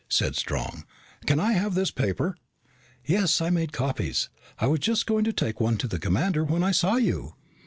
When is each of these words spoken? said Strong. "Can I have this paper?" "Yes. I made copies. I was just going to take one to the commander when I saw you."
said 0.09 0.35
Strong. 0.35 0.83
"Can 1.27 1.39
I 1.39 1.51
have 1.51 1.75
this 1.75 1.91
paper?" 1.91 2.35
"Yes. 3.05 3.39
I 3.39 3.51
made 3.51 3.71
copies. 3.71 4.29
I 4.57 4.65
was 4.65 4.79
just 4.79 5.05
going 5.05 5.25
to 5.25 5.31
take 5.33 5.61
one 5.61 5.77
to 5.77 5.87
the 5.87 5.99
commander 5.99 6.43
when 6.43 6.63
I 6.63 6.71
saw 6.71 6.95
you." 6.95 7.35